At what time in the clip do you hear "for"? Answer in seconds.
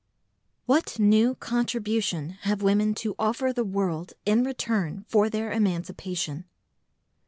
5.07-5.29